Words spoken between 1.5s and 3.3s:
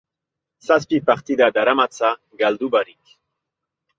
daramatza galdu barik.